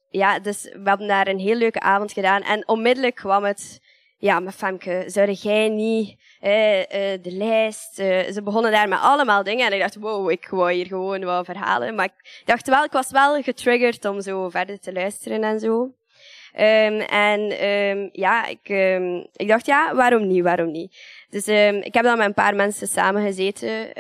ja, 0.09 0.39
dus 0.39 0.63
we 0.63 0.89
hebben 0.89 1.07
daar 1.07 1.27
een 1.27 1.39
heel 1.39 1.55
leuke 1.55 1.79
avond 1.79 2.11
gedaan. 2.11 2.41
En 2.41 2.67
onmiddellijk 2.67 3.15
kwam 3.15 3.43
het, 3.43 3.81
ja, 4.17 4.39
maar 4.39 4.53
Femke, 4.53 5.03
zou 5.07 5.31
jij 5.31 5.69
niet 5.69 6.15
eh, 6.41 6.79
uh, 6.79 6.86
de 7.21 7.31
lijst. 7.31 8.00
Uh, 8.00 8.19
ze 8.19 8.41
begonnen 8.43 8.71
daar 8.71 8.88
met 8.88 9.00
allemaal 9.01 9.43
dingen. 9.43 9.65
En 9.65 9.74
ik 9.74 9.79
dacht, 9.79 9.95
wow, 9.95 10.29
ik 10.29 10.48
wou 10.50 10.71
hier 10.71 10.86
gewoon 10.86 11.24
wat 11.24 11.45
verhalen. 11.45 11.95
Maar 11.95 12.05
ik 12.05 12.41
dacht 12.45 12.67
wel, 12.67 12.83
ik 12.83 12.91
was 12.91 13.12
wel 13.12 13.41
getriggerd 13.41 14.05
om 14.05 14.21
zo 14.21 14.50
verder 14.50 14.79
te 14.79 14.93
luisteren 14.93 15.43
en 15.43 15.60
zo. 15.60 15.93
Um, 16.55 17.00
en 17.00 17.67
um, 17.67 18.10
ja, 18.12 18.45
ik, 18.45 18.69
um, 18.69 19.27
ik 19.36 19.48
dacht, 19.48 19.65
ja, 19.65 19.95
waarom 19.95 20.27
niet, 20.27 20.43
waarom 20.43 20.71
niet? 20.71 20.98
Dus 21.29 21.48
ik 21.83 21.93
heb 21.93 22.03
dan 22.03 22.17
met 22.17 22.27
een 22.27 22.33
paar 22.33 22.55
mensen 22.55 22.88
samengezeten. 22.88 23.93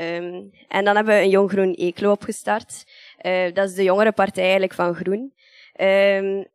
en 0.67 0.83
dan 0.85 0.95
hebben 0.95 1.15
we 1.15 1.21
een 1.21 1.29
Jong 1.29 1.49
Groen 1.49 1.73
Eeklo 1.73 2.11
opgestart. 2.11 2.83
Uh, 3.21 3.53
dat 3.53 3.69
is 3.69 3.75
de 3.75 3.83
jongere 3.83 4.11
partij 4.11 4.43
eigenlijk 4.43 4.73
van 4.73 4.95
Groen. 4.95 5.33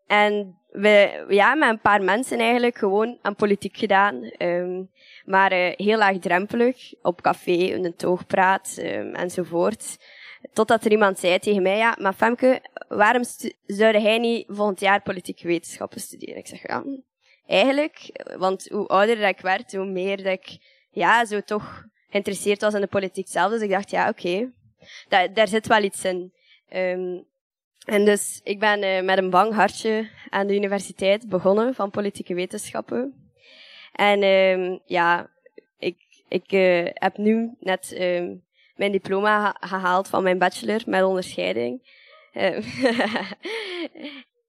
en 0.06 0.56
we, 0.70 1.24
ja, 1.28 1.54
met 1.54 1.68
een 1.68 1.80
paar 1.80 2.02
mensen 2.02 2.38
eigenlijk 2.38 2.78
gewoon 2.78 3.18
aan 3.22 3.34
politiek 3.34 3.76
gedaan. 3.76 4.30
Maar 5.26 5.52
uh, 5.52 5.72
heel 5.76 5.98
laagdrempelig, 5.98 6.94
op 7.02 7.22
café, 7.22 7.72
een 7.72 7.96
toogpraat 7.96 8.76
um, 8.78 9.14
enzovoort. 9.14 9.96
Totdat 10.52 10.84
er 10.84 10.90
iemand 10.90 11.18
zei 11.18 11.38
tegen 11.38 11.62
mij, 11.62 11.76
ja, 11.76 11.96
maar 12.00 12.12
Femke, 12.12 12.62
waarom 12.88 13.22
zou 13.66 13.98
hij 13.98 14.18
niet 14.18 14.44
volgend 14.48 14.80
jaar 14.80 15.02
politieke 15.02 15.46
wetenschappen 15.46 16.00
studeren? 16.00 16.36
Ik 16.36 16.46
zeg, 16.46 16.62
ja, 16.62 16.84
eigenlijk, 17.46 18.24
want 18.38 18.68
hoe 18.68 18.86
ouder 18.86 19.16
dat 19.18 19.28
ik 19.28 19.40
werd, 19.40 19.72
hoe 19.72 19.86
meer 19.86 20.16
dat 20.16 20.32
ik, 20.32 20.58
ja, 20.90 21.24
zo 21.24 21.40
toch 21.40 21.84
geïnteresseerd 22.08 22.60
was 22.60 22.74
in 22.74 22.80
de 22.80 22.86
politiek 22.86 23.28
zelf. 23.28 23.50
Dus 23.50 23.60
ik 23.60 23.70
dacht, 23.70 23.90
ja, 23.90 24.08
oké, 24.08 24.52
daar 25.32 25.48
zit 25.48 25.66
wel 25.66 25.82
iets 25.82 26.04
in. 26.04 26.32
Um, 26.74 27.24
en 27.84 28.04
dus, 28.04 28.40
ik 28.44 28.58
ben 28.58 28.82
uh, 28.82 29.02
met 29.02 29.18
een 29.18 29.30
bang 29.30 29.54
hartje 29.54 30.08
aan 30.30 30.46
de 30.46 30.54
universiteit 30.54 31.28
begonnen 31.28 31.74
van 31.74 31.90
politieke 31.90 32.34
wetenschappen. 32.34 33.25
En 33.96 34.22
um, 34.22 34.80
ja, 34.84 35.30
ik, 35.78 35.96
ik 36.28 36.52
uh, 36.52 36.86
heb 36.92 37.16
nu 37.16 37.54
net 37.60 37.96
um, 38.00 38.44
mijn 38.74 38.92
diploma 38.92 39.56
gehaald 39.60 40.08
van 40.08 40.22
mijn 40.22 40.38
bachelor 40.38 40.82
met 40.86 41.02
onderscheiding. 41.02 41.80
Uh, 42.34 42.82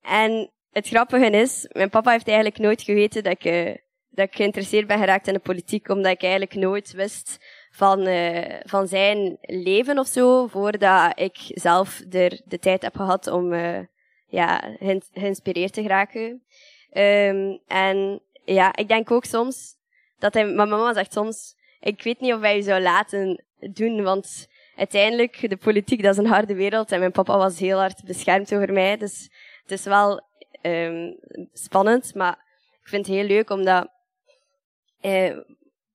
en 0.22 0.52
het 0.72 0.88
grappige 0.88 1.30
is, 1.30 1.70
mijn 1.72 1.90
papa 1.90 2.12
heeft 2.12 2.28
eigenlijk 2.28 2.58
nooit 2.58 2.82
geweten 2.82 3.24
dat 3.24 3.34
ik, 3.34 3.46
uh, 3.46 3.76
dat 4.10 4.28
ik 4.28 4.36
geïnteresseerd 4.36 4.88
ben 4.88 5.00
geraakt 5.00 5.28
in 5.28 5.34
de 5.34 5.40
politiek, 5.40 5.90
omdat 5.90 6.12
ik 6.12 6.22
eigenlijk 6.22 6.56
nooit 6.56 6.92
wist 6.92 7.46
van, 7.72 8.08
uh, 8.08 8.60
van 8.64 8.88
zijn 8.88 9.38
leven 9.42 10.00
of 10.00 10.08
zo, 10.08 10.48
voordat 10.48 11.20
ik 11.20 11.38
zelf 11.48 12.02
er 12.10 12.42
de 12.46 12.60
tijd 12.60 12.82
heb 12.82 12.96
gehad 12.96 13.28
om 13.28 13.54
ja, 14.28 14.76
geïnspireerd 15.14 15.74
te 15.74 15.82
geraken. 15.82 16.44
Um, 16.94 17.60
en 17.68 18.22
ja, 18.54 18.76
ik 18.76 18.88
denk 18.88 19.12
ook 19.12 19.26
soms 19.26 19.76
dat 20.20 20.34
hij, 20.34 20.46
mijn 20.46 20.70
mama 20.70 20.94
zegt 20.94 21.14
soms, 21.14 21.56
ik 21.80 22.04
weet 22.04 22.20
niet 22.20 22.34
of 22.34 22.42
hij 22.42 22.56
je 22.56 22.62
zou 22.62 22.82
laten 22.82 23.44
doen, 23.60 24.04
want 24.04 24.48
uiteindelijk, 24.76 25.50
de 25.50 25.58
politiek, 25.58 26.02
dat 26.04 26.12
is 26.12 26.18
een 26.18 26.32
harde 26.32 26.56
wereld 26.56 26.92
en 26.92 27.00
mijn 27.00 27.12
papa 27.12 27.38
was 27.38 27.60
heel 27.60 27.78
hard 27.78 28.04
beschermd 28.04 28.54
over 28.54 28.74
mij, 28.74 28.98
dus 28.98 29.30
het 29.62 29.72
is 29.72 29.84
wel 29.84 30.22
um, 30.62 31.20
spannend, 31.54 32.16
maar 32.16 32.46
ik 32.82 32.88
vind 32.88 33.08
het 33.08 33.16
heel 33.16 33.26
leuk 33.26 33.50
omdat 33.50 33.90
uh, 35.02 35.38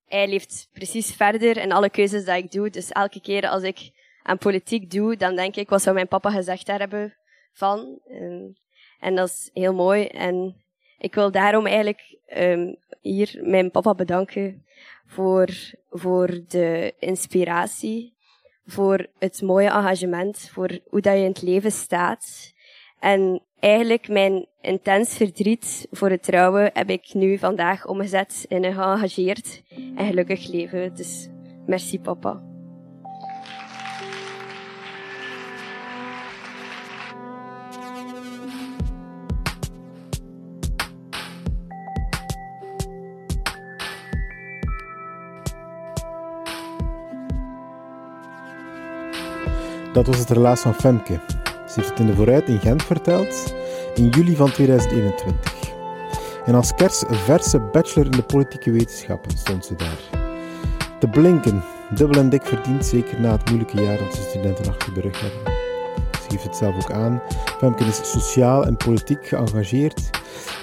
hij 0.07 0.29
leeft 0.29 0.69
precies 0.73 1.15
verder 1.15 1.57
in 1.57 1.73
alle 1.73 1.91
keuzes 1.91 2.25
dat 2.25 2.37
ik 2.37 2.51
doe, 2.51 2.71
dus 2.71 2.91
elke 2.91 3.21
keer 3.21 3.49
als 3.49 3.63
ik 3.63 3.91
aan 4.23 4.39
politiek 4.39 4.91
doe, 4.91 5.17
dan 5.17 5.37
denk 5.37 5.57
ik, 5.57 5.69
wat 5.69 5.83
zou 5.83 5.95
mijn 5.95 6.09
papa 6.09 6.31
gezegd 6.31 6.67
daar 6.67 6.79
hebben 6.79 7.17
van? 7.53 8.01
Um, 8.11 8.61
en 9.01 9.15
dat 9.15 9.29
is 9.29 9.51
heel 9.53 9.75
mooi 9.75 10.07
en 10.07 10.62
ik 11.03 11.15
wil 11.15 11.31
daarom 11.31 11.67
eigenlijk 11.67 12.19
um, 12.37 12.77
hier 13.01 13.41
mijn 13.43 13.71
papa 13.71 13.95
bedanken 13.95 14.65
voor, 15.07 15.49
voor 15.91 16.41
de 16.49 16.95
inspiratie, 16.99 18.15
voor 18.67 19.07
het 19.19 19.43
mooie 19.43 19.69
engagement, 19.69 20.51
voor 20.53 20.79
hoe 20.89 21.01
dat 21.01 21.15
je 21.15 21.21
in 21.23 21.29
het 21.29 21.43
leven 21.43 21.73
staat. 21.73 22.53
En 23.01 23.43
eigenlijk 23.59 24.09
mijn 24.09 24.47
intens 24.61 25.17
verdriet 25.17 25.87
voor 25.91 26.11
het 26.11 26.23
trouwen 26.23 26.71
heb 26.73 26.91
ik 26.91 27.15
nu 27.15 27.39
vandaag 27.39 27.87
omgezet 27.87 28.45
in 28.49 28.65
een 28.65 28.75
geëngageerd 28.75 29.63
en 29.97 30.07
gelukkig 30.07 30.47
leven. 30.47 30.95
Dus 30.95 31.29
merci 31.67 32.01
papa. 32.01 32.52
Dat 49.93 50.07
was 50.07 50.19
het 50.19 50.31
relaas 50.31 50.61
van 50.61 50.75
Femke. 50.75 51.21
Ze 51.45 51.73
heeft 51.75 51.89
het 51.89 51.99
in 51.99 52.07
de 52.07 52.15
Vooruit 52.15 52.49
in 52.49 52.61
Gent 52.61 52.83
verteld 52.83 53.55
in 53.95 54.09
juli 54.09 54.37
van 54.37 54.51
2021. 54.51 55.53
En 56.45 56.55
als 56.55 56.75
kers 56.75 57.03
een 57.09 57.15
verse 57.15 57.61
bachelor 57.61 58.05
in 58.05 58.11
de 58.11 58.23
politieke 58.23 58.71
wetenschappen 58.71 59.39
stond 59.39 59.65
ze 59.65 59.75
daar. 59.75 60.21
Te 60.99 61.09
blinken, 61.09 61.63
dubbel 61.95 62.21
en 62.21 62.29
dik 62.29 62.43
verdiend, 62.43 62.87
zeker 62.87 63.21
na 63.21 63.31
het 63.31 63.49
moeilijke 63.49 63.83
jaar 63.83 63.99
dat 63.99 64.15
ze 64.15 64.23
studenten 64.23 64.69
achter 64.69 64.95
de 64.95 65.01
rug 65.01 65.21
hebben. 65.21 65.53
Ze 66.23 66.29
geeft 66.29 66.45
het 66.45 66.57
zelf 66.57 66.75
ook 66.75 66.93
aan. 66.93 67.23
Femke 67.59 67.85
is 67.85 68.11
sociaal 68.11 68.67
en 68.67 68.77
politiek 68.77 69.27
geëngageerd. 69.27 70.11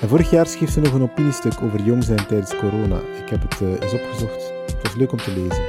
En 0.02 0.10
vorig 0.10 0.30
jaar 0.30 0.48
schreef 0.48 0.72
ze 0.72 0.80
nog 0.80 0.94
een 0.94 1.02
opiniestuk 1.02 1.62
over 1.62 1.82
jong 1.82 2.04
zijn 2.04 2.26
tijdens 2.28 2.56
corona. 2.56 3.00
Ik 3.24 3.30
heb 3.30 3.42
het 3.42 3.60
uh, 3.62 3.70
eens 3.70 3.94
opgezocht. 3.94 4.54
Het 4.66 4.84
was 4.84 4.96
leuk 4.96 5.12
om 5.12 5.18
te 5.18 5.32
lezen. 5.32 5.64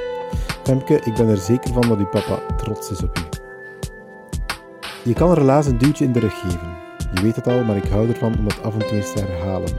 Femke, 0.63 1.01
ik 1.05 1.15
ben 1.15 1.29
er 1.29 1.37
zeker 1.37 1.73
van 1.73 1.89
dat 1.89 1.99
uw 1.99 2.09
papa 2.09 2.39
trots 2.57 2.91
is 2.91 3.03
op 3.03 3.19
u. 3.19 3.30
Je 5.03 5.13
kan 5.13 5.29
een 5.29 5.35
relaas 5.35 5.67
een 5.67 5.79
duwtje 5.79 6.05
in 6.05 6.13
de 6.13 6.19
rug 6.19 6.41
geven. 6.41 6.77
Je 7.15 7.23
weet 7.23 7.37
het 7.37 7.47
al, 7.47 7.65
maar 7.65 7.77
ik 7.77 7.85
hou 7.85 8.09
ervan 8.09 8.39
om 8.39 8.49
dat 8.49 8.63
af 8.63 8.73
en 8.73 8.79
toe 8.79 8.97
eens 8.97 9.13
te 9.13 9.25
herhalen. 9.25 9.71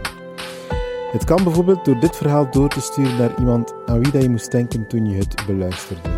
Het 1.11 1.23
kan 1.23 1.43
bijvoorbeeld 1.43 1.85
door 1.85 1.99
dit 1.99 2.15
verhaal 2.15 2.51
door 2.51 2.69
te 2.69 2.81
sturen 2.81 3.17
naar 3.17 3.39
iemand 3.39 3.73
aan 3.85 3.99
wie 3.99 4.11
dat 4.11 4.21
je 4.21 4.29
moest 4.29 4.51
denken 4.51 4.87
toen 4.87 5.05
je 5.05 5.17
het 5.17 5.43
beluisterde. 5.47 6.09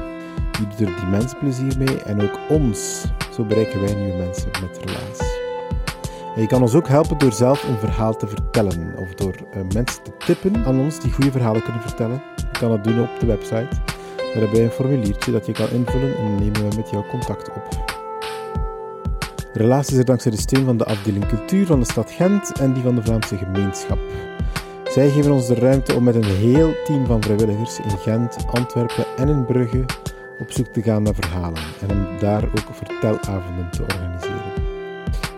Je 0.51 0.67
doet 0.67 0.79
er 0.79 0.95
die 0.95 1.05
mensen 1.05 1.37
plezier 1.37 1.77
mee 1.77 2.01
en 2.01 2.21
ook 2.21 2.39
ons. 2.49 3.05
Zo 3.35 3.43
bereiken 3.43 3.81
wij 3.81 3.93
nieuwe 3.93 4.17
mensen 4.17 4.49
met 4.61 4.79
relaas. 4.85 5.19
En 6.35 6.41
je 6.41 6.47
kan 6.47 6.61
ons 6.61 6.75
ook 6.75 6.87
helpen 6.87 7.17
door 7.17 7.33
zelf 7.33 7.63
een 7.63 7.79
verhaal 7.79 8.15
te 8.15 8.27
vertellen 8.27 8.93
of 8.97 9.13
door 9.13 9.35
uh, 9.35 9.61
mensen 9.73 10.03
te 10.03 10.11
tippen 10.17 10.65
aan 10.65 10.79
ons 10.79 10.99
die 10.99 11.11
goede 11.11 11.31
verhalen 11.31 11.63
kunnen 11.63 11.81
vertellen. 11.81 12.21
Je 12.35 12.59
kan 12.59 12.69
dat 12.69 12.83
doen 12.83 13.01
op 13.01 13.19
de 13.19 13.25
website. 13.25 13.69
Daar 14.33 14.53
een 14.53 14.69
formuliertje 14.69 15.31
dat 15.31 15.45
je 15.45 15.51
kan 15.51 15.69
invullen 15.69 16.17
en 16.17 16.35
nemen 16.35 16.69
we 16.69 16.75
met 16.75 16.89
jou 16.89 17.07
contact 17.07 17.49
op. 17.49 17.92
Relatie 19.53 19.93
is 19.93 19.99
er 19.99 20.05
dankzij 20.05 20.31
de 20.31 20.37
steun 20.37 20.65
van 20.65 20.77
de 20.77 20.85
afdeling 20.85 21.27
cultuur 21.27 21.65
van 21.65 21.79
de 21.79 21.85
stad 21.85 22.11
Gent 22.11 22.59
en 22.59 22.73
die 22.73 22.83
van 22.83 22.95
de 22.95 23.03
Vlaamse 23.03 23.37
gemeenschap. 23.37 23.99
Zij 24.83 25.09
geven 25.09 25.31
ons 25.31 25.47
de 25.47 25.55
ruimte 25.55 25.95
om 25.95 26.03
met 26.03 26.15
een 26.15 26.23
heel 26.23 26.73
team 26.85 27.05
van 27.05 27.23
vrijwilligers 27.23 27.79
in 27.79 27.97
Gent, 27.97 28.35
Antwerpen 28.51 29.05
en 29.17 29.29
in 29.29 29.45
Brugge 29.45 29.85
op 30.39 30.51
zoek 30.51 30.67
te 30.67 30.81
gaan 30.81 31.03
naar 31.03 31.15
verhalen 31.15 31.61
en 31.81 31.91
om 31.91 32.19
daar 32.19 32.43
ook 32.43 32.75
vertelavonden 32.75 33.69
te 33.71 33.81
organiseren. 33.81 34.51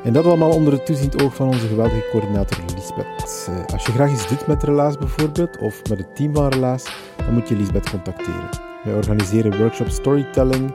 En 0.04 0.14
dat 0.14 0.26
allemaal 0.26 0.52
onder 0.52 0.74
het 0.74 0.86
toeziend 0.86 1.24
oog 1.24 1.36
van 1.36 1.48
onze 1.48 1.68
geweldige 1.68 2.10
coördinator 2.12 2.58
Lisbeth. 2.76 3.50
Eh, 3.50 3.74
als 3.74 3.86
je 3.86 3.92
graag 3.92 4.12
iets 4.12 4.28
doet 4.28 4.48
met 4.48 4.64
Relaas 4.64 4.98
bijvoorbeeld, 4.98 5.58
of 5.58 5.82
met 5.90 5.98
het 5.98 6.16
team 6.16 6.36
van 6.36 6.48
Relaas, 6.48 6.84
dan 7.16 7.34
moet 7.34 7.50
je 7.50 7.56
Lisbeth 7.56 7.90
contacteren. 7.90 8.75
Wij 8.86 8.94
organiseren 8.94 9.58
workshops 9.58 9.96
storytelling, 9.96 10.74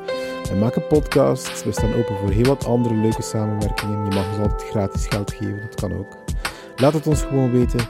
wij 0.49 0.59
maken 0.59 0.87
podcasts, 0.87 1.65
we 1.65 1.73
staan 1.73 1.95
open 1.95 2.17
voor 2.17 2.31
heel 2.31 2.45
wat 2.45 2.67
andere 2.67 2.95
leuke 2.95 3.23
samenwerkingen. 3.23 4.05
Je 4.05 4.15
mag 4.15 4.29
ons 4.29 4.39
altijd 4.39 4.71
gratis 4.71 5.07
geld 5.07 5.31
geven, 5.33 5.61
dat 5.61 5.81
kan 5.81 5.99
ook. 5.99 6.17
Laat 6.77 6.93
het 6.93 7.07
ons 7.07 7.23
gewoon 7.23 7.53
weten 7.53 7.81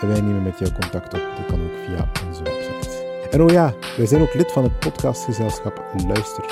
en 0.00 0.08
wij 0.08 0.20
nemen 0.20 0.42
met 0.42 0.58
jou 0.58 0.72
contact 0.72 1.14
op. 1.14 1.20
Dat 1.36 1.46
kan 1.46 1.60
ook 1.60 1.72
via 1.86 2.10
onze 2.28 2.42
website. 2.42 3.28
En 3.30 3.42
oh 3.42 3.50
ja, 3.50 3.74
wij 3.96 4.06
zijn 4.06 4.22
ook 4.22 4.34
lid 4.34 4.52
van 4.52 4.62
het 4.62 4.78
podcastgezelschap 4.78 5.82
Luister. 6.06 6.44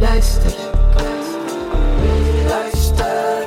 Luister. 0.00 0.52
Luister. 2.48 3.44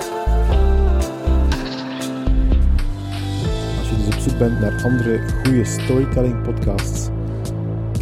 Als 3.80 3.90
je 3.90 3.96
dus 4.06 4.16
op 4.16 4.22
zoek 4.22 4.38
bent 4.38 4.60
naar 4.60 4.82
andere 4.84 5.22
goede 5.44 5.66
storytelling 5.66 6.42
podcasts, 6.42 7.10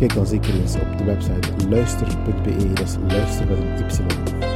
kijk 0.07 0.13
dan 0.13 0.27
zeker 0.27 0.53
eens 0.53 0.75
op 0.75 0.97
de 0.97 1.03
website 1.03 1.67
luister.be. 1.69 2.73
Dat 2.73 2.87
is 2.87 2.95
luister 3.07 3.47
met 3.47 3.57
een 3.57 4.45
y. 4.47 4.50